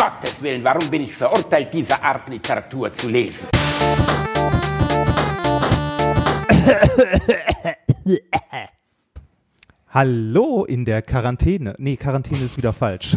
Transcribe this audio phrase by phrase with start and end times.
[0.00, 3.48] Gottes Willen, warum bin ich verurteilt, diese Art Literatur zu lesen?
[9.90, 11.74] Hallo in der Quarantäne.
[11.76, 13.14] Nee, Quarantäne ist wieder falsch.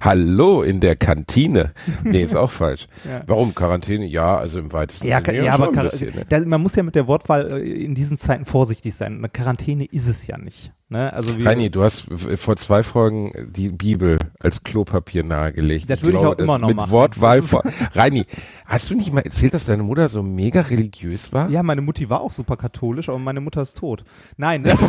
[0.00, 1.72] Hallo in der Kantine.
[2.04, 2.86] Nee, ist auch falsch.
[3.08, 3.22] Ja.
[3.26, 4.06] Warum Quarantäne?
[4.06, 5.38] Ja, also im weitesten ja, Sinne.
[5.38, 6.26] Ja, ja aber bisschen, ne?
[6.28, 9.18] da, man muss ja mit der Wortwahl äh, in diesen Zeiten vorsichtig sein.
[9.18, 10.72] Eine Quarantäne ist es ja nicht.
[10.90, 11.12] Ne?
[11.12, 15.88] Also Heini, du hast vor zwei Folgen die Bibel als Klopapier nahegelegt.
[15.88, 16.90] Das würde ich, auch immer noch mit machen.
[16.90, 17.62] Wortwahl vor.
[17.94, 18.24] Reini,
[18.64, 21.50] hast du nicht mal erzählt, dass deine Mutter so mega religiös war?
[21.50, 24.02] Ja, meine Mutti war auch super katholisch, aber meine Mutter ist tot.
[24.38, 24.82] Nein, das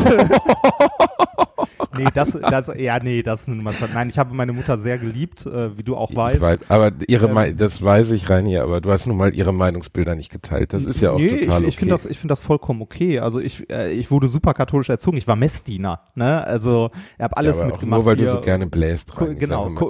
[2.00, 5.84] nee, das, das, ja, nee, das Nein, ich habe meine Mutter sehr geliebt, äh, wie
[5.84, 6.42] du auch weißt.
[6.42, 9.54] Weiß, aber ihre, ähm, das weiß ich rein hier, aber du hast nun mal ihre
[9.54, 10.74] Meinungsbilder nicht geteilt.
[10.74, 11.68] Das ist ja auch nee, total ich, okay.
[11.68, 13.20] Ich finde das, ich finde das vollkommen okay.
[13.20, 15.18] Also ich, äh, ich wurde super katholisch erzogen.
[15.18, 16.44] Ich war Messdiener, ne?
[16.46, 18.00] Also, ich habe alles ja, mitgemacht.
[18.00, 18.26] Nur weil hier.
[18.28, 19.20] du so gerne bläst.
[19.20, 19.70] Rein, genau.
[19.72, 19.88] Ko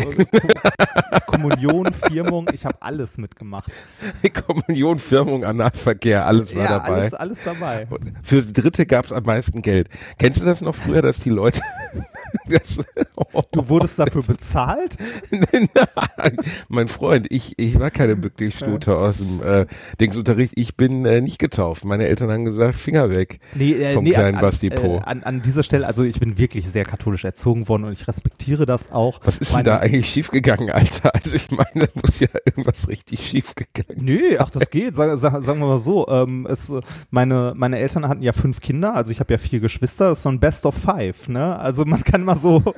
[1.26, 3.72] Kommunion, Firmung, ich habe alles mitgemacht.
[4.48, 6.94] Kommunion, Firmung, Analverkehr, alles war ja, dabei.
[6.94, 7.88] Alles, alles dabei.
[7.90, 9.90] Und für Dritte gab es am meisten Geld.
[10.18, 11.62] Kennst du das noch früher, dass die Leute
[12.50, 12.80] das,
[13.16, 13.42] oh.
[13.52, 14.98] Du wurdest dafür bezahlt?
[15.32, 18.98] Nein, mein Freund, ich, ich war keine Bücklichstute ja.
[18.98, 19.66] aus dem äh,
[20.00, 20.54] Dingsunterricht.
[20.56, 21.86] Ich bin äh, nicht getauft.
[21.86, 24.98] Meine Eltern haben gesagt, Finger weg nee, äh, vom nee, kleinen an, Basti Po.
[24.98, 28.08] Äh, an, an dieser Stelle, also ich bin wirklich sehr katholisch erzogen worden und ich
[28.08, 29.20] respektiere das auch.
[29.24, 31.12] Was ist meine, denn da eigentlich schiefgegangen, Alter?
[31.20, 35.44] Also ich meine, da muss ja irgendwas richtig schiefgegangen Nö, ach das geht, sag, sag,
[35.44, 36.08] sagen wir mal so.
[36.08, 36.74] Ähm, es,
[37.10, 40.24] meine, meine Eltern hatten ja fünf Kinder, also ich habe ja vier Geschwister, das ist
[40.24, 41.60] so ein Best of Five, ne?
[41.60, 42.64] Also man kann mal so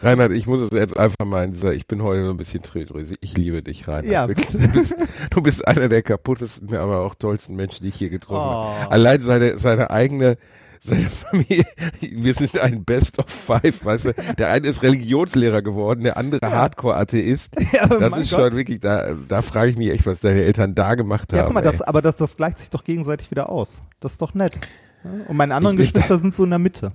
[0.00, 2.62] Reinhard, ich muss es jetzt einfach mal in dieser, ich bin heute so ein bisschen
[2.62, 3.18] trödrösig.
[3.20, 4.06] Ich liebe dich, Reinhard.
[4.06, 4.26] Ja.
[4.26, 4.96] Du, bist,
[5.30, 8.80] du bist einer der kaputtesten, aber auch tollsten Menschen, die ich hier getroffen oh.
[8.80, 8.92] habe.
[8.92, 10.36] Allein seine, seine eigene,
[10.80, 11.64] seine Familie,
[12.00, 14.14] wir sind ein Best of Five, weißt du.
[14.38, 16.50] Der eine ist Religionslehrer geworden, der andere ja.
[16.50, 17.52] Hardcore-Atheist.
[17.72, 18.40] Ja, das ist Gott.
[18.40, 21.38] schon wirklich, da, da frage ich mich echt, was deine Eltern da gemacht haben.
[21.38, 23.82] Ja, guck mal, das, aber das, das gleicht sich doch gegenseitig wieder aus.
[24.00, 24.58] Das ist doch nett.
[25.02, 26.92] Und meine anderen ich, Geschwister sind so in der Mitte.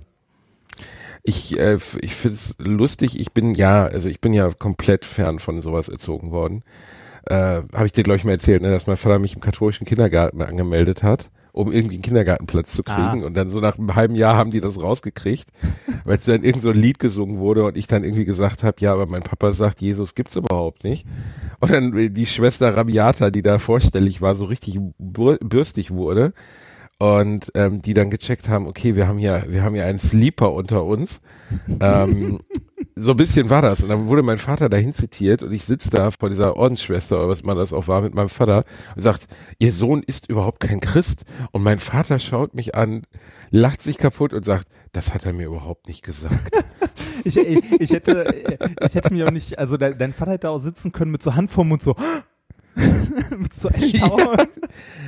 [1.22, 3.18] Ich, äh, ich finde es lustig.
[3.18, 6.62] Ich bin ja, also ich bin ja komplett fern von sowas erzogen worden.
[7.24, 9.86] Äh, Habe ich dir, glaube ich, mal erzählt, ne, dass mein Vater mich im katholischen
[9.86, 13.22] Kindergarten angemeldet hat, um irgendwie einen Kindergartenplatz zu kriegen.
[13.22, 13.26] Ah.
[13.26, 15.48] Und dann so nach einem halben Jahr haben die das rausgekriegt,
[16.04, 18.76] weil es dann irgend so ein Lied gesungen wurde und ich dann irgendwie gesagt habe,
[18.78, 21.06] ja, aber mein Papa sagt, Jesus gibt's überhaupt nicht.
[21.58, 26.34] Und dann die Schwester Rabiata, die da vorstellig war, so richtig bürstig wurde
[26.98, 30.52] und ähm, die dann gecheckt haben, okay, wir haben hier, wir haben hier einen Sleeper
[30.52, 31.20] unter uns.
[31.80, 32.40] ähm,
[32.96, 33.82] so ein bisschen war das.
[33.82, 37.28] Und dann wurde mein Vater dahin zitiert und ich sitze da vor dieser Ordensschwester oder
[37.28, 38.64] was man das auch war mit meinem Vater
[38.94, 39.26] und sagt,
[39.58, 41.24] ihr Sohn ist überhaupt kein Christ.
[41.52, 43.02] Und mein Vater schaut mich an,
[43.50, 46.50] lacht sich kaputt und sagt, das hat er mir überhaupt nicht gesagt.
[47.24, 48.34] ich, ich, ich hätte,
[48.80, 51.34] ich hätte mir auch nicht, also dein, dein Vater hätte auch sitzen können mit so
[51.34, 51.94] Hand vorm Mund so,
[53.52, 54.48] so Erstaunen.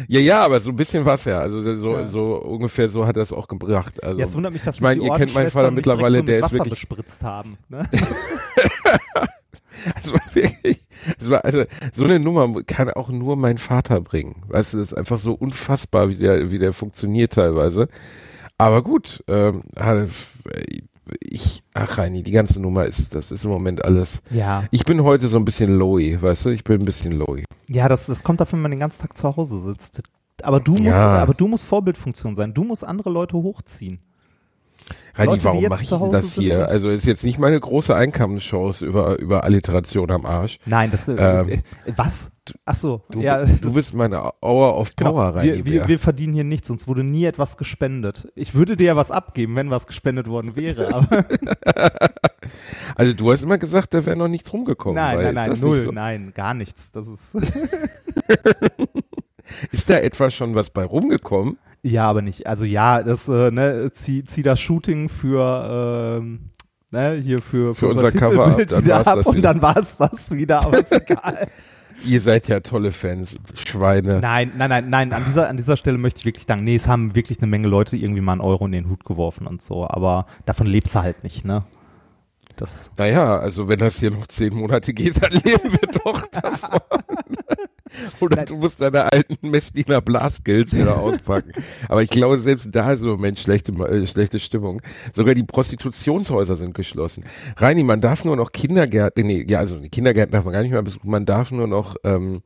[0.08, 1.40] Ja, ja, aber so ein bisschen was ja.
[1.40, 2.06] Also so, ja.
[2.06, 4.02] so ungefähr so hat er es auch gebracht.
[4.02, 6.40] Also, ja, es wundert mich, dass ich meine, ihr kennt meinen Vater mittlerweile, so der
[6.40, 7.58] ist wirklich bespritzt haben.
[7.68, 7.88] Ne?
[10.02, 10.80] Es war wirklich,
[11.20, 14.42] es war also so eine Nummer kann auch nur mein Vater bringen.
[14.48, 17.88] Weißt du, das ist einfach so unfassbar, wie der, wie der funktioniert teilweise.
[18.58, 19.62] Aber gut, ähm,
[21.20, 24.20] ich, ach Reini, die ganze Nummer ist, das ist im Moment alles.
[24.30, 24.64] Ja.
[24.70, 27.44] Ich bin heute so ein bisschen lowy, weißt du, ich bin ein bisschen lowy.
[27.68, 30.02] Ja, das, das kommt davon, wenn man den ganzen Tag zu Hause sitzt.
[30.42, 31.18] Aber du musst, ja.
[31.18, 32.54] aber du musst Vorbildfunktion sein.
[32.54, 34.00] Du musst andere Leute hochziehen.
[35.16, 36.68] Heidi, Leute, warum mache ich denn das hier?
[36.68, 40.58] Also ist jetzt nicht meine große Einkommenschance über, über Alliteration am Arsch.
[40.64, 41.58] Nein, das, äh, ähm, äh,
[41.96, 42.30] was?
[42.64, 43.44] Ach so, du, ja.
[43.44, 45.44] Du bist meine Hour of genau, Power rein.
[45.44, 48.28] Wir, wir, wir, verdienen hier nichts, uns wurde nie etwas gespendet.
[48.36, 51.24] Ich würde dir ja was abgeben, wenn was gespendet worden wäre, aber.
[52.94, 54.94] also du hast immer gesagt, da wäre noch nichts rumgekommen.
[54.94, 55.90] Nein, nein, nein, null, so?
[55.90, 56.92] nein, gar nichts.
[56.92, 57.36] Das ist.
[59.72, 61.58] ist da etwas schon was bei rumgekommen?
[61.82, 62.46] Ja, aber nicht.
[62.46, 66.50] Also ja, das, äh, ne, zieh, zieh das Shooting für, ähm,
[66.90, 69.76] ne, hier für, für, für unser, unser Cover ab, dann wieder ab und dann war
[69.76, 71.48] es das wieder, aber ist egal.
[72.04, 74.20] Ihr seid ja tolle Fans, Schweine.
[74.20, 75.12] Nein, nein, nein, nein.
[75.12, 77.66] An dieser, an dieser Stelle möchte ich wirklich sagen, nee, es haben wirklich eine Menge
[77.66, 81.00] Leute irgendwie mal einen Euro in den Hut geworfen und so, aber davon lebst du
[81.00, 81.64] halt nicht, ne?
[82.58, 86.80] Das naja, also wenn das hier noch zehn Monate geht, dann leben wir doch davon.
[88.20, 88.46] Oder Nein.
[88.46, 91.52] du musst deine alten Messdiener Blaskills wieder auspacken.
[91.88, 94.82] Aber ich glaube, selbst da ist im Moment schlechte, äh, schlechte Stimmung.
[95.12, 97.24] Sogar die Prostitutionshäuser sind geschlossen.
[97.56, 100.82] Reini, man darf nur noch Kindergärten, nee, ja, also Kindergärten darf man gar nicht mehr
[100.82, 102.42] besuchen, man darf nur noch ähm,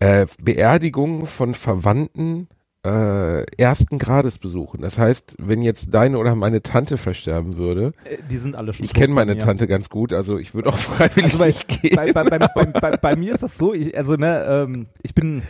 [0.00, 2.48] äh, Beerdigungen von Verwandten
[2.84, 4.80] äh, ersten Grades besuchen.
[4.82, 8.84] Das heißt, wenn jetzt deine oder meine Tante versterben würde, Äh, Die sind alle schon
[8.84, 9.40] ich kenne meine mir.
[9.40, 11.94] Tante ganz gut, also ich würde auch freiwillig Also bei, nicht gehen.
[11.94, 15.42] bei, bei, bei, bei, mir ist das so, ich, also ne, ähm, ich bin,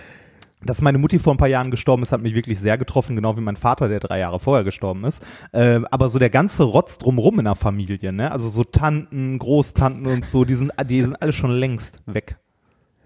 [0.63, 3.35] dass meine Mutti vor ein paar Jahren gestorben ist, hat mich wirklich sehr getroffen, genau
[3.39, 5.23] wie mein Vater, der drei Jahre vorher gestorben ist.
[5.55, 10.07] Ähm, aber so der ganze Rotz drumrum in der Familie, ne, also so Tanten, Großtanten
[10.07, 12.37] und so, die sind, die sind alle schon längst weg.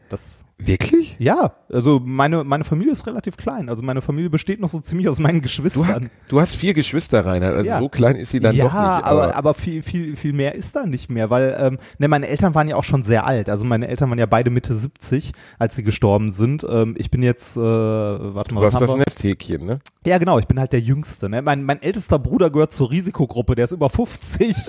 [0.08, 1.16] Das, Wirklich?
[1.18, 3.68] ja, also meine, meine Familie ist relativ klein.
[3.68, 6.10] Also meine Familie besteht noch so ziemlich aus meinen Du, Geschwistern.
[6.28, 7.78] du hast vier Geschwister, Reinhard, also Ja.
[7.78, 9.06] so klein ist sie dann ja, doch nicht.
[9.06, 12.54] aber, aber viel, viel, viel mehr ist da nicht mehr, weil ähm, ne, meine Eltern
[12.54, 13.50] waren ja auch schon sehr alt.
[13.50, 16.66] Also meine Eltern waren ja beide Mitte 70, als sie gestorben sind.
[16.68, 18.96] Ähm, ich bin jetzt, äh, warte mal, du hast was das?
[18.96, 19.80] Nesthäkchen, ne?
[20.06, 21.28] Ja, genau, ich bin halt der Jüngste.
[21.28, 21.42] Ne?
[21.42, 24.56] Mein, mein ältester Bruder gehört zur Risikogruppe, der ist über 50.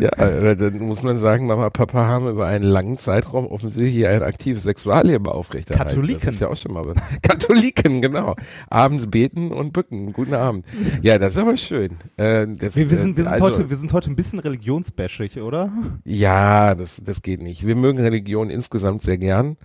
[0.00, 4.22] Ja, äh, dann muss man sagen, Mama, Papa haben über einen langen Zeitraum offensichtlich ein
[4.22, 5.90] aktives Sexualleben aufrechterhalten.
[5.90, 6.26] Katholiken.
[6.26, 6.96] Das ist ja auch schon mal was.
[7.22, 8.36] Katholiken, genau.
[8.68, 10.12] Abends beten und bücken.
[10.12, 10.66] Guten Abend.
[11.02, 11.92] Ja, das ist aber schön.
[12.16, 15.40] Äh, das, Wir, wir, sind, wir, sind also, heute, wir sind heute ein bisschen religionsbashig,
[15.40, 15.72] oder?
[16.04, 17.66] Ja, das, das geht nicht.
[17.66, 19.56] Wir mögen Religion insgesamt sehr gern.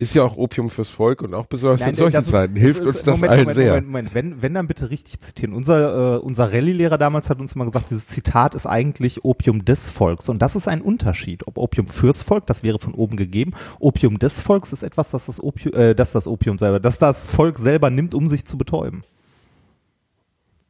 [0.00, 2.80] Ist ja auch Opium fürs Volk und auch besonders in solchen das ist- Zeiten hilft
[2.80, 3.68] ist- uns das Moment, allen Moment, sehr.
[3.72, 4.14] Moment, Moment.
[4.14, 5.52] Wenn, wenn dann bitte richtig zitieren.
[5.54, 9.90] Unser, äh, unser Rallye-Lehrer damals hat uns immer gesagt, dieses Zitat ist eigentlich Opium des
[9.90, 10.30] Volks.
[10.30, 11.46] Und das ist ein Unterschied.
[11.46, 13.52] Ob Opium fürs Volk, das wäre von oben gegeben.
[13.78, 17.26] Opium des Volks ist etwas, das das Opium, äh, das das Opium selber, das das
[17.26, 19.04] Volk selber nimmt, um sich zu betäuben.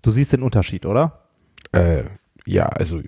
[0.02, 1.20] Du siehst den Unterschied, oder?
[1.70, 2.02] Äh,
[2.46, 3.00] ja, also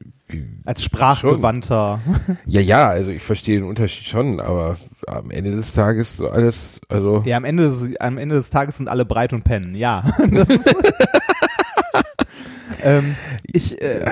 [0.65, 2.01] Als sprachgewandter.
[2.47, 4.77] ja, ja, also ich verstehe den Unterschied schon, aber
[5.07, 8.77] am Ende des Tages so alles, also Ja, am Ende, des, am Ende des Tages
[8.77, 10.05] sind alle breit und pennen, ja.
[12.85, 13.15] Ähm,
[13.53, 14.05] ich, äh,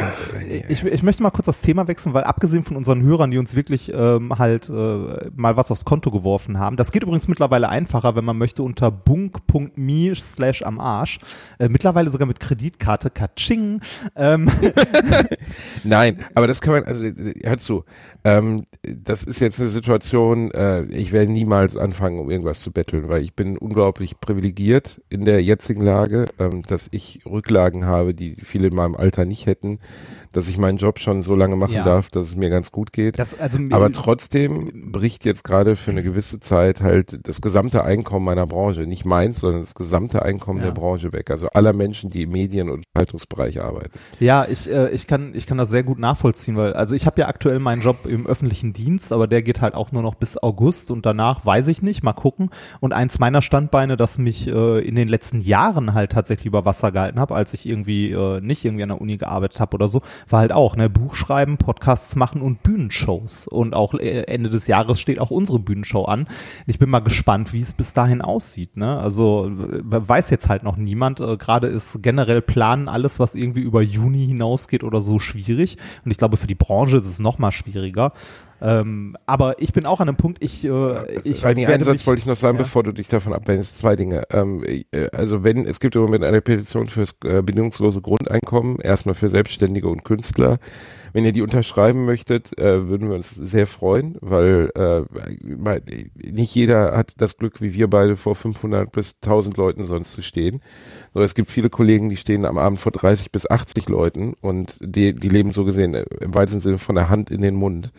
[0.68, 3.56] ich, ich möchte mal kurz das Thema wechseln, weil abgesehen von unseren Hörern, die uns
[3.56, 8.16] wirklich ähm, halt äh, mal was aufs Konto geworfen haben, das geht übrigens mittlerweile einfacher,
[8.16, 11.18] wenn man möchte, unter bunk.me slash am Arsch,
[11.58, 13.80] äh, mittlerweile sogar mit Kreditkarte, Katsching,
[14.16, 14.50] ähm,
[15.84, 17.04] Nein, aber das kann man, also
[17.42, 17.84] hör zu,
[18.24, 23.08] ähm, das ist jetzt eine Situation, äh, ich werde niemals anfangen, um irgendwas zu betteln,
[23.08, 28.34] weil ich bin unglaublich privilegiert in der jetzigen Lage, ähm, dass ich Rücklagen habe, die
[28.36, 29.78] viele in meinem Alter nicht hätten,
[30.32, 31.84] dass ich meinen Job schon so lange machen Ja.
[31.84, 33.18] darf, dass es mir ganz gut geht.
[33.18, 38.24] das, also, aber trotzdem bricht jetzt gerade für eine gewisse Zeit halt das gesamte Einkommen
[38.26, 40.66] meiner Branche, nicht meins, sondern das gesamte Einkommen Ja.
[40.66, 41.30] der Branche weg.
[41.30, 43.92] Also aller Menschen, die im Medien- und Unterhaltungsbereich arbeiten.
[44.18, 47.20] Ja, ich, äh, ich, kann, ich kann das sehr gut nachvollziehen, weil also ich habe
[47.20, 50.36] ja aktuell meinen Job im öffentlichen Dienst, aber der geht halt auch nur noch bis
[50.36, 52.50] August und danach weiß ich nicht, mal gucken.
[52.80, 56.92] Und eins meiner Standbeine, das mich äh, in den letzten Jahren halt tatsächlich über Wasser
[56.92, 60.02] gehalten habe, als ich irgendwie äh, nicht irgendwie an der Uni gearbeitet habe oder so,
[60.28, 61.14] war halt auch ne Buch
[61.58, 63.46] Podcasts machen und Bühnenshows.
[63.46, 66.26] Und auch äh, Ende des Jahres steht auch unsere Bühnenshow an.
[66.66, 68.76] Ich bin mal gespannt, wie es bis dahin aussieht.
[68.76, 68.98] Ne?
[68.98, 71.20] Also weiß jetzt halt noch niemand.
[71.20, 75.76] Äh, Gerade ist generell planen alles, was irgendwie über Juni hinausgeht oder so schwierig.
[76.04, 78.12] Und ich glaube, für die Branche ist es noch mal schwieriger.
[78.62, 82.06] Ähm, aber ich bin auch an einem Punkt, ich, äh, ich Einen werde Einsatz mich,
[82.06, 82.62] wollte ich noch sagen, ja.
[82.62, 83.78] bevor du dich davon abwendest.
[83.78, 84.24] Zwei Dinge.
[84.30, 89.14] Ähm, äh, also wenn, es gibt im Moment eine Petition fürs äh, bedingungslose Grundeinkommen, erstmal
[89.14, 90.58] für Selbstständige und Künstler.
[91.12, 95.02] Wenn ihr die unterschreiben möchtet, äh, würden wir uns sehr freuen, weil äh,
[96.30, 100.22] nicht jeder hat das Glück, wie wir beide vor 500 bis 1000 Leuten sonst zu
[100.22, 100.60] stehen.
[101.12, 104.78] So, es gibt viele Kollegen, die stehen am Abend vor 30 bis 80 Leuten und
[104.80, 107.92] die, die leben so gesehen äh, im weitesten Sinne von der Hand in den Mund.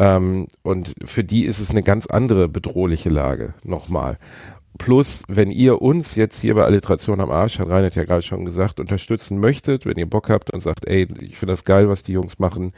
[0.00, 4.18] Ähm, und für die ist es eine ganz andere bedrohliche Lage, nochmal.
[4.78, 8.46] Plus, wenn ihr uns jetzt hier bei Alliteration am Arsch, hat Reinhard ja gerade schon
[8.46, 12.02] gesagt, unterstützen möchtet, wenn ihr Bock habt und sagt, ey, ich finde das geil, was
[12.02, 12.72] die Jungs machen,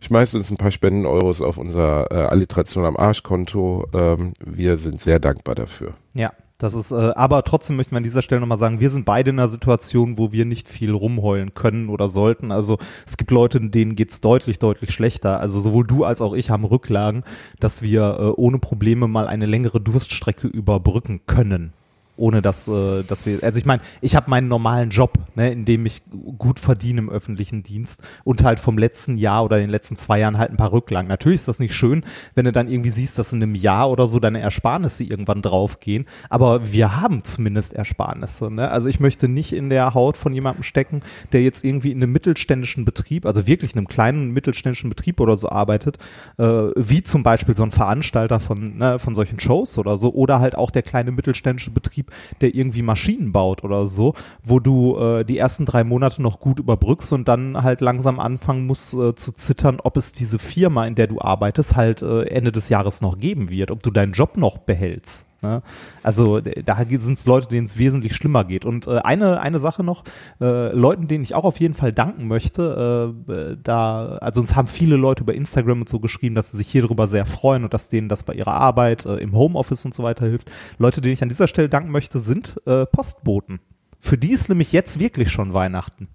[0.00, 3.86] schmeißt uns ein paar Spenden-Euros auf unser äh, Alliteration am Arsch-Konto.
[3.94, 5.94] Ähm, wir sind sehr dankbar dafür.
[6.16, 9.04] Ja, das ist, äh, aber trotzdem möchten wir an dieser Stelle nochmal sagen, wir sind
[9.04, 12.50] beide in einer Situation, wo wir nicht viel rumheulen können oder sollten.
[12.50, 15.38] Also es gibt Leute, denen geht's deutlich, deutlich schlechter.
[15.38, 17.24] Also sowohl du als auch ich haben Rücklagen,
[17.60, 21.74] dass wir äh, ohne Probleme mal eine längere Durststrecke überbrücken können.
[22.16, 25.64] Ohne dass, äh, dass wir, also ich meine, ich habe meinen normalen Job, ne, in
[25.64, 26.02] dem ich
[26.38, 30.38] gut verdiene im öffentlichen Dienst und halt vom letzten Jahr oder den letzten zwei Jahren
[30.38, 31.08] halt ein paar Rücklagen.
[31.08, 32.04] Natürlich ist das nicht schön,
[32.34, 36.06] wenn du dann irgendwie siehst, dass in einem Jahr oder so deine Ersparnisse irgendwann draufgehen,
[36.30, 38.50] aber wir haben zumindest Ersparnisse.
[38.50, 38.70] Ne?
[38.70, 42.12] Also ich möchte nicht in der Haut von jemandem stecken, der jetzt irgendwie in einem
[42.12, 45.98] mittelständischen Betrieb, also wirklich in einem kleinen mittelständischen Betrieb oder so arbeitet,
[46.38, 46.44] äh,
[46.76, 50.56] wie zum Beispiel so ein Veranstalter von, ne, von solchen Shows oder so, oder halt
[50.56, 52.05] auch der kleine mittelständische Betrieb,
[52.40, 56.58] der irgendwie Maschinen baut oder so, wo du äh, die ersten drei Monate noch gut
[56.58, 60.94] überbrückst und dann halt langsam anfangen musst äh, zu zittern, ob es diese Firma, in
[60.94, 64.36] der du arbeitest, halt äh, Ende des Jahres noch geben wird, ob du deinen Job
[64.36, 65.26] noch behältst.
[65.46, 65.62] Ne?
[66.02, 68.64] Also da sind es Leute, denen es wesentlich schlimmer geht.
[68.64, 70.04] Und äh, eine, eine Sache noch,
[70.40, 74.68] äh, Leuten, denen ich auch auf jeden Fall danken möchte, äh, da, also uns haben
[74.68, 77.74] viele Leute über Instagram und so geschrieben, dass sie sich hier darüber sehr freuen und
[77.74, 80.50] dass denen das bei ihrer Arbeit äh, im Homeoffice und so weiter hilft.
[80.78, 83.60] Leute, denen ich an dieser Stelle danken möchte, sind äh, Postboten.
[84.00, 86.08] Für die ist nämlich jetzt wirklich schon Weihnachten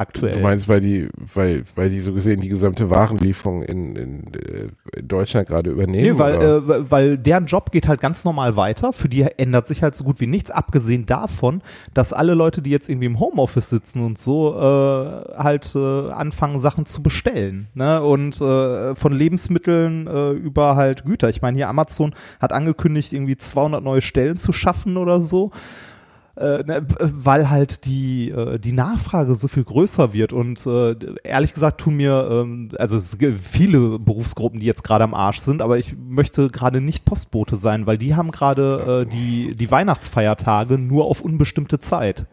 [0.00, 0.32] aktuell.
[0.32, 4.68] Du meinst, weil die, weil, weil die so gesehen die gesamte Warenlieferung in, in, äh,
[4.98, 6.14] in Deutschland gerade übernehmen?
[6.14, 8.92] Nee, weil, äh, weil deren Job geht halt ganz normal weiter.
[8.92, 11.62] Für die ändert sich halt so gut wie nichts, abgesehen davon,
[11.94, 16.58] dass alle Leute, die jetzt irgendwie im Homeoffice sitzen und so, äh, halt äh, anfangen,
[16.58, 17.68] Sachen zu bestellen.
[17.74, 18.02] Ne?
[18.02, 21.28] Und äh, von Lebensmitteln äh, über halt Güter.
[21.28, 25.50] Ich meine, hier Amazon hat angekündigt, irgendwie 200 neue Stellen zu schaffen oder so
[26.40, 30.32] äh, ne, weil halt die, äh, die Nachfrage so viel größer wird.
[30.32, 35.04] Und äh, ehrlich gesagt tun mir, ähm, also es gibt viele Berufsgruppen, die jetzt gerade
[35.04, 39.10] am Arsch sind, aber ich möchte gerade nicht Postbote sein, weil die haben gerade äh,
[39.10, 42.26] die, die Weihnachtsfeiertage nur auf unbestimmte Zeit.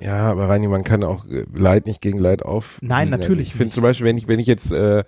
[0.00, 2.78] Ja, aber Reini, man kann auch äh, Leid nicht gegen Leid auf.
[2.80, 3.48] Nein, natürlich.
[3.48, 5.04] ich finde zum Beispiel, wenn ich, wenn ich jetzt äh,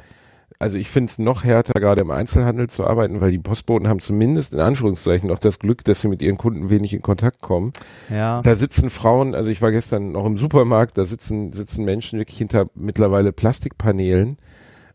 [0.64, 4.00] also ich finde es noch härter, gerade im Einzelhandel zu arbeiten, weil die Postboten haben
[4.00, 7.74] zumindest in Anführungszeichen noch das Glück, dass sie mit ihren Kunden wenig in Kontakt kommen.
[8.08, 8.40] Ja.
[8.40, 12.38] Da sitzen Frauen, also ich war gestern noch im Supermarkt, da sitzen, sitzen Menschen wirklich
[12.38, 14.38] hinter mittlerweile Plastikpaneelen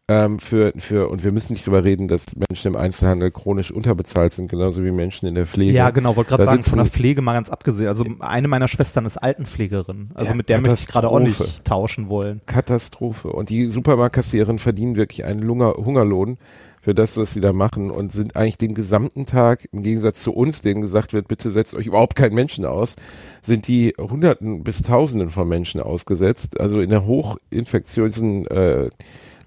[0.09, 4.33] ähm, für, für, und wir müssen nicht drüber reden, dass Menschen im Einzelhandel chronisch unterbezahlt
[4.33, 5.71] sind, genauso wie Menschen in der Pflege.
[5.71, 7.87] Ja, genau, wollte gerade sagen, von der Pflege mal ganz abgesehen.
[7.87, 10.09] Also eine meiner Schwestern ist Altenpflegerin.
[10.15, 12.41] Also ja, mit der möchte ich gerade auch nicht tauschen wollen.
[12.47, 13.29] Katastrophe.
[13.29, 16.39] Und die Supermarktkassiererinnen verdienen wirklich einen Lunger, Hungerlohn
[16.81, 20.33] für das, was sie da machen und sind eigentlich den gesamten Tag, im Gegensatz zu
[20.33, 22.95] uns, denen gesagt wird, bitte setzt euch überhaupt keinen Menschen aus,
[23.43, 26.59] sind die Hunderten bis Tausenden von Menschen ausgesetzt.
[26.59, 28.89] Also in der hochinfektiösen äh,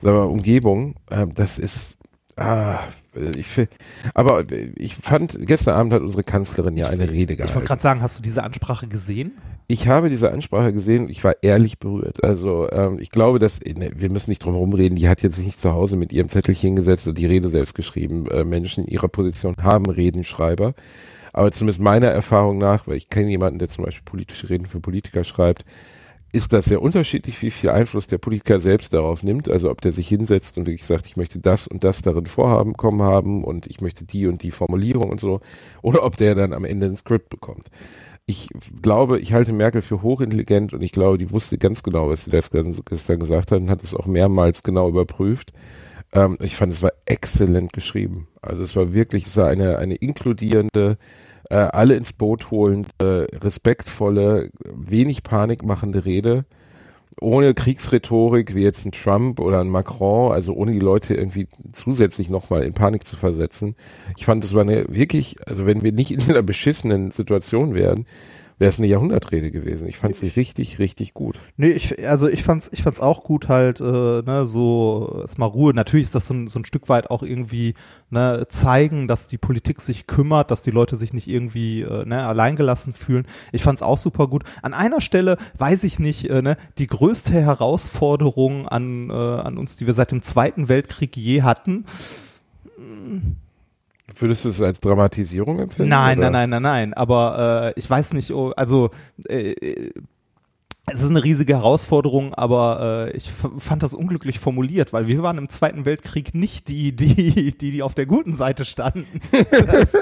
[0.02, 1.96] sagen wir, Umgebung, äh, das ist,
[2.36, 2.80] ah,
[3.36, 3.68] ich
[4.14, 4.44] aber
[4.76, 7.50] ich fand, gestern Abend hat unsere Kanzlerin ja eine Rede gehalten.
[7.50, 9.32] Ich wollte gerade sagen, hast du diese Ansprache gesehen?
[9.68, 12.24] Ich habe diese Ansprache gesehen, ich war ehrlich berührt.
[12.24, 15.38] Also ähm, ich glaube, dass, ne, wir müssen nicht drum herum reden, die hat jetzt
[15.38, 18.26] nicht zu Hause mit ihrem Zettelchen gesetzt und die Rede selbst geschrieben.
[18.30, 20.74] Äh, Menschen in ihrer Position haben Redenschreiber.
[21.32, 24.80] Aber zumindest meiner Erfahrung nach, weil ich kenne jemanden, der zum Beispiel politische Reden für
[24.80, 25.64] Politiker schreibt,
[26.32, 29.50] ist das sehr unterschiedlich, wie viel Einfluss der Politiker selbst darauf nimmt.
[29.50, 32.72] Also ob der sich hinsetzt und wirklich sagt, ich möchte das und das darin vorhaben,
[32.74, 35.40] kommen haben und ich möchte die und die Formulierung und so.
[35.82, 37.66] Oder ob der dann am Ende ein Skript bekommt.
[38.24, 38.48] Ich
[38.80, 42.30] glaube, ich halte Merkel für hochintelligent und ich glaube, die wusste ganz genau, was sie
[42.30, 45.52] das gestern gesagt hat und hat es auch mehrmals genau überprüft.
[46.12, 48.28] Ähm, ich fand, es war exzellent geschrieben.
[48.40, 50.96] Also es war wirklich, es war eine, eine inkludierende,
[51.52, 56.46] äh, alle ins Boot holende, respektvolle, wenig panikmachende Rede,
[57.20, 62.30] ohne Kriegsrhetorik wie jetzt ein Trump oder ein Macron, also ohne die Leute irgendwie zusätzlich
[62.30, 63.76] nochmal in Panik zu versetzen.
[64.16, 68.06] Ich fand, das war eine wirklich, also wenn wir nicht in einer beschissenen Situation wären,
[68.62, 69.88] wäre es eine Jahrhundertrede gewesen.
[69.88, 71.36] Ich fand sie richtig, richtig gut.
[71.56, 75.74] Nee, ich, also ich fand's, ich fand's auch gut halt, äh, ne, so erstmal Ruhe.
[75.74, 77.74] Natürlich ist das so ein, so ein Stück weit auch irgendwie
[78.10, 82.24] ne, zeigen, dass die Politik sich kümmert, dass die Leute sich nicht irgendwie äh, ne,
[82.24, 83.26] alleingelassen fühlen.
[83.50, 84.44] Ich fand's auch super gut.
[84.62, 89.74] An einer Stelle weiß ich nicht, äh, ne, die größte Herausforderung an, äh, an uns,
[89.74, 91.84] die wir seit dem Zweiten Weltkrieg je hatten.
[94.16, 95.90] Würdest du es als Dramatisierung empfinden?
[95.90, 96.30] Nein, oder?
[96.30, 96.94] nein, nein, nein, nein.
[96.94, 98.90] Aber äh, ich weiß nicht, oh, also
[99.28, 99.54] äh,
[100.86, 105.38] es ist eine riesige Herausforderung, aber äh, ich fand das unglücklich formuliert, weil wir waren
[105.38, 109.06] im Zweiten Weltkrieg nicht die, die, die, die auf der guten Seite standen.
[109.66, 109.96] das,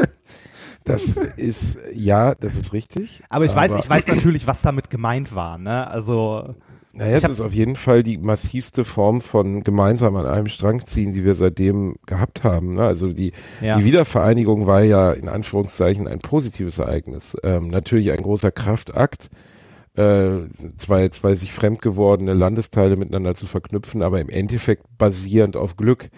[0.84, 3.22] das ist ja, das ist richtig.
[3.28, 5.58] Aber ich aber weiß, ich weiß natürlich, was damit gemeint war.
[5.58, 5.86] Ne?
[5.86, 6.54] Also
[6.92, 11.12] naja, es ist auf jeden Fall die massivste Form von gemeinsam an einem Strang ziehen,
[11.12, 12.74] die wir seitdem gehabt haben.
[12.74, 12.82] Ne?
[12.82, 13.78] Also die, ja.
[13.78, 17.36] die Wiedervereinigung war ja in Anführungszeichen ein positives Ereignis.
[17.44, 19.30] Ähm, natürlich ein großer Kraftakt,
[19.94, 25.76] äh, zwei, zwei sich fremd gewordene Landesteile miteinander zu verknüpfen, aber im Endeffekt basierend auf
[25.76, 26.10] Glück.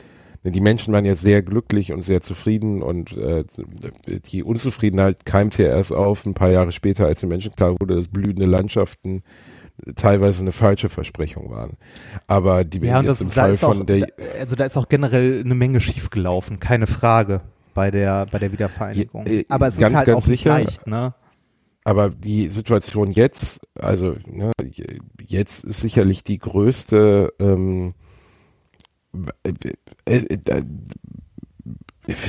[0.44, 3.44] Die Menschen waren ja sehr glücklich und sehr zufrieden und äh,
[4.32, 7.94] die Unzufriedenheit keimte ja erst auf ein paar Jahre später, als den Menschen klar wurde,
[7.94, 9.22] dass blühende Landschaften
[9.96, 11.76] teilweise eine falsche Versprechung waren.
[12.26, 14.06] Aber die ja, jetzt das, im Fall von auch, der
[14.38, 17.40] also da ist auch generell eine Menge schiefgelaufen, keine Frage
[17.74, 19.26] bei der bei der Wiedervereinigung.
[19.26, 21.14] Ja, äh, aber es ganz, ist halt ganz auch sicher, leicht, ne?
[21.84, 24.52] Aber die Situation jetzt, also ne,
[25.26, 27.94] jetzt ist sicherlich die größte ähm,
[29.42, 29.52] äh,
[30.04, 30.62] äh,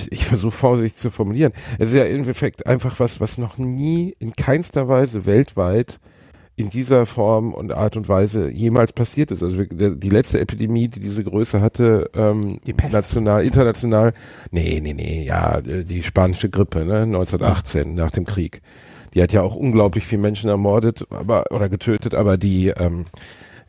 [0.09, 1.53] ich versuche vorsichtig zu formulieren.
[1.79, 5.99] Es ist ja im Endeffekt einfach was, was noch nie in keinster Weise weltweit
[6.55, 9.41] in dieser Form und Art und Weise jemals passiert ist.
[9.41, 12.59] Also die letzte Epidemie, die diese Größe hatte, ähm,
[12.91, 14.13] national, international,
[14.51, 18.61] nee, nee, nee, ja, die spanische Grippe, ne, 1918 nach dem Krieg.
[19.13, 23.05] Die hat ja auch unglaublich viele Menschen ermordet, aber oder getötet, aber die ähm,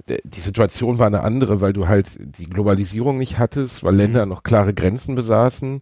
[0.07, 4.43] die Situation war eine andere, weil du halt die Globalisierung nicht hattest, weil Länder noch
[4.43, 5.81] klare Grenzen besaßen.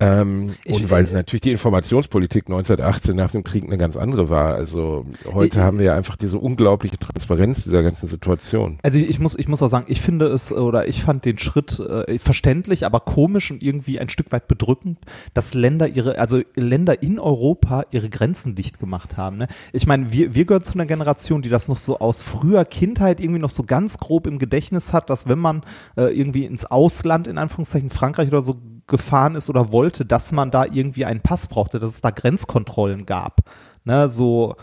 [0.00, 4.54] Ähm, Ich- und weil natürlich die Informationspolitik 1918 nach dem Krieg eine ganz andere war.
[4.54, 8.78] Also heute Ich- haben wir ja einfach diese unglaubliche Transparenz dieser ganzen Situation.
[8.82, 11.38] Also ich, ich muss, ich muss auch sagen, ich finde es oder ich fand den
[11.38, 14.98] Schritt äh, verständlich, aber komisch und irgendwie ein Stück weit bedrückend,
[15.34, 19.38] dass Länder ihre, also Länder in Europa ihre Grenzen dicht gemacht haben.
[19.38, 19.48] Ne?
[19.72, 23.20] Ich meine, wir, wir gehören zu einer Generation, die das noch so aus früher Kindheit
[23.20, 25.62] irgendwie noch so ganz grob im Gedächtnis hat, dass wenn man
[25.96, 28.56] äh, irgendwie ins Ausland, in Anführungszeichen Frankreich oder so
[28.88, 33.06] gefahren ist oder wollte, dass man da irgendwie einen Pass brauchte, dass es da Grenzkontrollen
[33.06, 33.40] gab.
[33.84, 34.56] Ne, so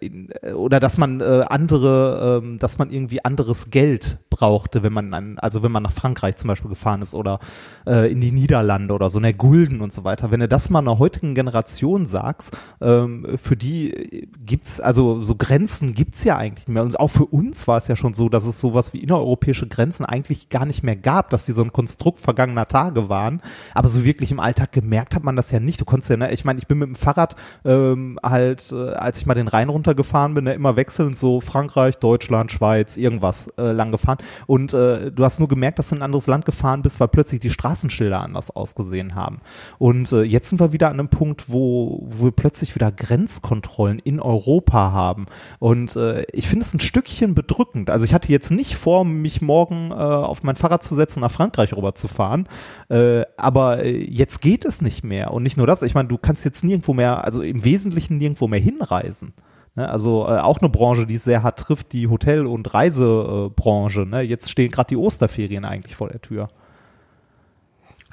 [0.00, 4.92] in, äh, oder dass man äh, andere, ähm, dass man irgendwie anderes Geld brauchte, wenn
[4.92, 7.38] man an, also wenn man nach Frankreich zum Beispiel gefahren ist oder
[7.86, 10.30] äh, in die Niederlande oder so, ne Gulden und so weiter.
[10.30, 15.34] Wenn du das mal einer heutigen Generation sagst, ähm, für die äh, gibt's also so
[15.36, 16.82] Grenzen gibt's ja eigentlich nicht mehr.
[16.82, 20.04] Und auch für uns war es ja schon so, dass es sowas wie innereuropäische Grenzen
[20.04, 23.40] eigentlich gar nicht mehr gab, dass die so ein Konstrukt vergangener Tage waren.
[23.74, 25.80] Aber so wirklich im Alltag gemerkt hat man das ja nicht.
[25.80, 29.18] Du konntest ja, ne, ich meine, ich bin mit dem Fahrrad ähm, halt, äh, als
[29.18, 33.72] ich mal den Rhein runtergefahren bin, ne, immer wechselnd so Frankreich, Deutschland, Schweiz, irgendwas äh,
[33.72, 34.18] lang gefahren.
[34.46, 37.08] Und äh, du hast nur gemerkt, dass du in ein anderes Land gefahren bist, weil
[37.08, 39.40] plötzlich die Straßenschilder anders ausgesehen haben.
[39.78, 43.98] Und äh, jetzt sind wir wieder an einem Punkt, wo, wo wir plötzlich wieder Grenzkontrollen
[43.98, 45.26] in Europa haben.
[45.58, 47.90] Und äh, ich finde es ein Stückchen bedrückend.
[47.90, 51.22] Also ich hatte jetzt nicht vor, mich morgen äh, auf mein Fahrrad zu setzen und
[51.22, 52.48] nach Frankreich rüber zu fahren.
[52.88, 55.32] Äh, aber äh, jetzt geht es nicht mehr.
[55.32, 58.48] Und nicht nur das, ich meine, du kannst jetzt nirgendwo mehr, also im Wesentlichen nirgendwo
[58.48, 59.32] mehr hinreisen.
[59.76, 64.06] Ne, also äh, auch eine Branche, die es sehr hart trifft, die Hotel- und Reisebranche.
[64.06, 64.22] Ne?
[64.22, 66.48] Jetzt stehen gerade die Osterferien eigentlich vor der Tür.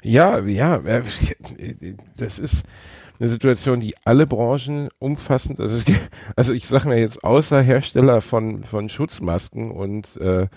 [0.02, 1.02] Ja, ja, äh,
[2.18, 2.66] das ist
[3.18, 5.86] eine Situation, die alle Branchen umfassend, also, es,
[6.36, 10.48] also ich sage mir jetzt außer Hersteller von, von Schutzmasken und, äh,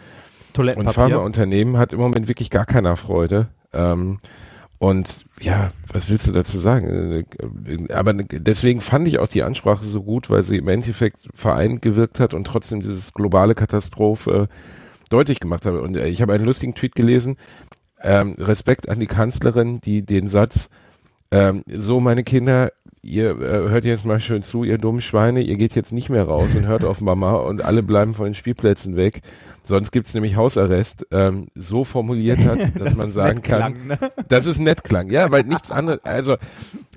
[0.57, 0.91] und.
[0.91, 3.47] Pharmaunternehmen hat im Moment wirklich gar keiner Freude.
[3.71, 4.19] Ähm,
[4.79, 7.25] und ja, was willst du dazu sagen?
[7.67, 11.81] Äh, Aber deswegen fand ich auch die Ansprache so gut, weil sie im Endeffekt vereint
[11.81, 14.49] gewirkt hat und trotzdem dieses globale Katastrophe
[15.09, 15.73] deutlich gemacht hat.
[15.73, 17.37] Und äh, ich habe einen lustigen Tweet gelesen.
[18.01, 20.69] Ähm, Respekt an die Kanzlerin, die den Satz,
[21.31, 22.71] ähm, so meine Kinder,
[23.07, 26.23] ihr äh, hört jetzt mal schön zu, ihr dummen Schweine, ihr geht jetzt nicht mehr
[26.25, 29.21] raus und hört auf Mama und alle bleiben von den Spielplätzen weg,
[29.63, 34.11] sonst gibt's nämlich Hausarrest, ähm, so formuliert hat, dass man ist sagen kann, klang, ne?
[34.27, 36.35] das ist nett klang, ja, weil nichts anderes, also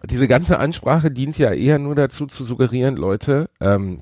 [0.09, 4.01] diese ganze Ansprache dient ja eher nur dazu zu suggerieren, Leute, ähm,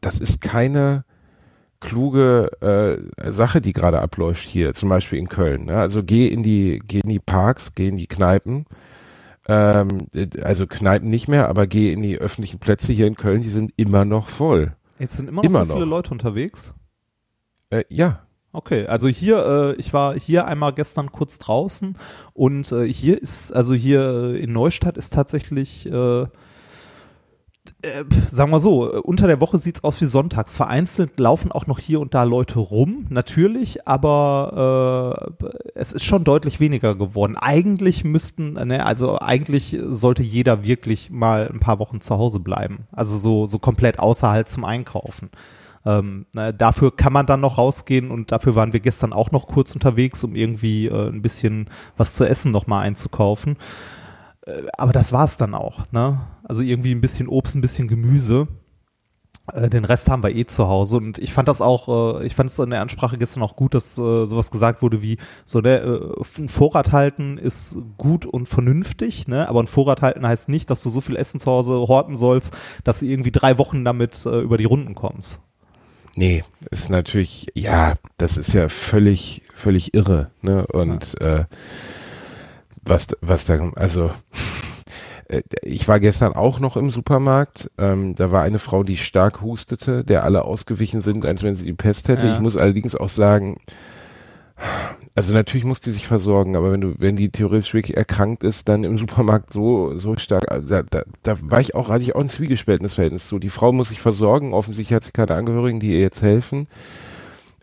[0.00, 1.04] das ist keine
[1.80, 5.66] kluge äh, Sache, die gerade abläuft hier, zum Beispiel in Köln.
[5.66, 5.74] Ne?
[5.76, 8.64] Also geh in die, geh in die Parks, geh in die Kneipen,
[9.48, 13.42] ähm, äh, also Kneipen nicht mehr, aber geh in die öffentlichen Plätze hier in Köln,
[13.42, 14.76] die sind immer noch voll.
[14.98, 15.96] Jetzt sind immer noch Immer so viele noch.
[15.96, 16.74] Leute unterwegs.
[17.70, 21.98] Äh, ja, Okay, also hier, äh, ich war hier einmal gestern kurz draußen
[22.32, 25.86] und äh, hier ist, also hier äh, in Neustadt ist tatsächlich,
[28.30, 30.56] sagen wir so, äh, unter der Woche sieht's aus wie sonntags.
[30.56, 36.24] Vereinzelt laufen auch noch hier und da Leute rum, natürlich, aber äh, es ist schon
[36.24, 37.36] deutlich weniger geworden.
[37.36, 42.86] Eigentlich müssten, ne, also eigentlich sollte jeder wirklich mal ein paar Wochen zu Hause bleiben.
[42.92, 45.30] Also so, so komplett außerhalb zum Einkaufen.
[45.86, 49.46] Ähm, na, dafür kann man dann noch rausgehen und dafür waren wir gestern auch noch
[49.46, 53.56] kurz unterwegs, um irgendwie äh, ein bisschen was zu essen noch mal einzukaufen.
[54.46, 55.90] Äh, aber das war's dann auch.
[55.92, 56.20] Ne?
[56.44, 58.48] Also irgendwie ein bisschen Obst, ein bisschen Gemüse.
[59.52, 62.34] Äh, Den Rest haben wir eh zu Hause und ich fand das auch, äh, ich
[62.34, 65.60] fand es in der Ansprache gestern auch gut, dass äh, sowas gesagt wurde wie so
[65.60, 65.84] der
[66.38, 69.48] ein Vorrat halten ist gut und vernünftig, ne?
[69.48, 72.56] Aber ein Vorrat halten heißt nicht, dass du so viel Essen zu Hause horten sollst,
[72.84, 75.40] dass du irgendwie drei Wochen damit über die Runden kommst.
[76.16, 80.66] nee, ist natürlich, ja, das ist ja völlig, völlig irre, ne?
[80.66, 81.44] Und äh,
[82.86, 84.10] was, was da, also
[85.28, 87.70] äh, ich war gestern auch noch im Supermarkt.
[87.78, 91.64] Ähm, da war eine Frau, die stark hustete, der alle ausgewichen sind, als wenn sie
[91.64, 92.26] die Pest hätte.
[92.26, 92.34] Ja.
[92.34, 93.58] Ich muss allerdings auch sagen,
[95.14, 98.68] also natürlich muss die sich versorgen, aber wenn du, wenn die theoretisch wirklich erkrankt ist,
[98.68, 102.14] dann im Supermarkt so, so stark, also da, da, da war ich auch, hatte ich
[102.14, 103.38] auch ein zwiegespaltenes Verhältnis zu.
[103.38, 106.68] Die Frau muss sich versorgen, offensichtlich hat sie keine Angehörigen, die ihr jetzt helfen.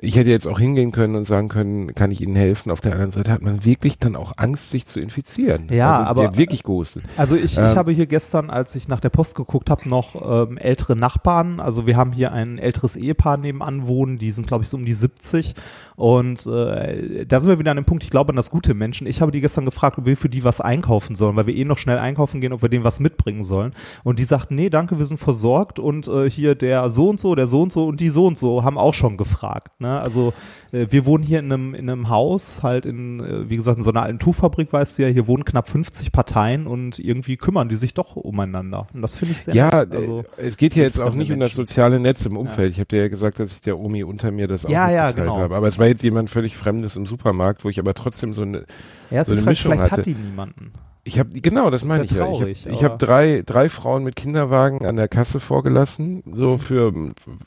[0.04, 2.72] Ich hätte jetzt auch hingehen können und sagen können, kann ich Ihnen helfen?
[2.72, 5.68] Auf der anderen Seite hat man wirklich dann auch Angst, sich zu infizieren.
[5.72, 7.04] Ja, also, aber wirklich gehustet.
[7.16, 7.66] Also ich, Ähm.
[7.68, 11.62] ich habe hier gestern, als ich nach der Post geguckt habe, noch ähm, ältere Nachbarn.
[11.62, 14.86] Also wir haben hier ein älteres Ehepaar nebenan wohnen, die sind, glaube ich, so um
[14.86, 15.56] die 70.
[15.96, 19.08] Und äh, da sind wir wieder an dem Punkt, ich glaube an das Gute Menschen.
[19.08, 21.66] Ich habe die gestern gefragt, ob wir für die was einkaufen sollen, weil wir eh
[21.66, 23.72] noch schnell einkaufen gehen, ob wir denen was mitbringen sollen.
[24.04, 25.80] Und die sagten, nee, danke, wir sind versorgt.
[25.80, 28.38] Und äh, hier der so und so, der so und so und die so und
[28.38, 29.80] so haben auch schon gefragt.
[29.80, 29.93] Ne?
[30.02, 30.34] Also
[30.72, 33.84] äh, wir wohnen hier in einem, in einem Haus, halt in, äh, wie gesagt, in
[33.84, 37.70] so einer alten Tuchfabrik, weißt du ja, hier wohnen knapp 50 Parteien und irgendwie kümmern
[37.70, 38.88] die sich doch umeinander.
[38.94, 39.94] Und das finde ich sehr Ja, nett.
[39.94, 42.72] äh, Also, es geht hier jetzt auch nicht um das soziale Netz im Umfeld.
[42.72, 45.12] Ich habe dir ja gesagt, dass ich der Omi unter mir das auch Ja, ja,
[45.12, 45.38] genau.
[45.38, 45.56] habe.
[45.56, 48.66] Aber es war jetzt jemand völlig Fremdes im Supermarkt, wo ich aber trotzdem so eine,
[49.12, 50.02] ja, ist so eine Frage, Mischung vielleicht hatte.
[50.02, 50.72] hat die niemanden.
[51.06, 52.18] Ich habe genau, das, Das meine ich ja.
[52.18, 56.58] Ich habe traurig, ich hab drei, drei Frauen mit Kinderwagen an der Kasse vorgelassen, so
[56.58, 56.94] für,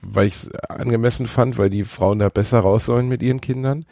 [0.03, 3.87] weil ich es angemessen fand, weil die Frauen da besser raus sollen mit ihren Kindern.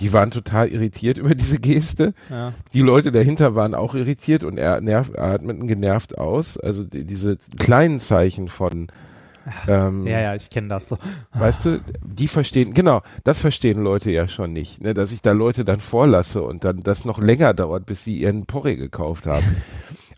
[0.00, 2.14] Die waren total irritiert über diese Geste.
[2.28, 2.54] Ja.
[2.72, 6.58] Die Leute dahinter waren auch irritiert und er, nerv, er atmeten genervt aus.
[6.58, 8.88] Also die, diese kleinen Zeichen von,
[9.68, 10.88] ähm, ja, ja, ich kenne das.
[10.88, 10.98] So.
[11.32, 15.32] weißt du, die verstehen, genau, das verstehen Leute ja schon nicht, ne, dass ich da
[15.32, 19.56] Leute dann vorlasse und dann das noch länger dauert, bis sie ihren Porree gekauft haben.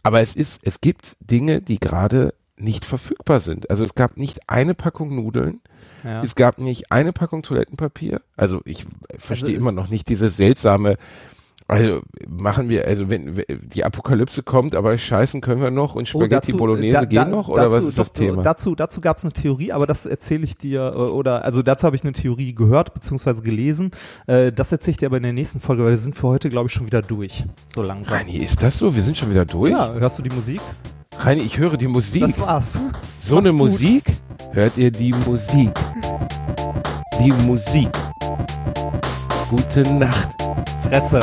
[0.03, 3.69] Aber es ist, es gibt Dinge, die gerade nicht verfügbar sind.
[3.71, 5.61] Also es gab nicht eine Packung Nudeln,
[6.05, 6.23] Ja.
[6.23, 8.23] es gab nicht eine Packung Toilettenpapier.
[8.37, 8.87] Also ich
[9.19, 10.97] verstehe es- immer noch nicht diese seltsame,
[11.69, 16.07] also machen wir, also wenn wenn die Apokalypse kommt, aber scheißen können wir noch und
[16.07, 18.43] Spaghetti Bolognese Oh, da- gehen da- noch oder dazu, was ist das doch, Thema?
[18.43, 21.85] Dazu, dazu gab es eine Theorie, aber das erzähle ich dir, äh, oder also dazu
[21.87, 23.43] habe ich eine Theorie gehört bzw.
[23.43, 23.91] gelesen.
[24.27, 26.51] Äh, Das erzähle ich dir aber in der nächsten Folge, weil wir sind für heute,
[26.51, 27.45] glaube ich, schon wieder durch.
[27.67, 28.15] So langsam.
[28.15, 28.95] Reini, ist das so?
[28.95, 29.73] Wir sind schon wieder durch?
[29.73, 30.61] Ja, hörst du die Musik?
[31.19, 32.21] Reini, ich höre die Musik.
[32.23, 32.79] Das war's.
[33.19, 33.71] so eine mach's gut.
[33.71, 34.05] Musik?
[34.53, 35.71] Hört ihr die Musik?
[37.21, 37.89] Die Musik.
[39.51, 40.29] Gute Nacht.
[40.83, 41.21] Fresse.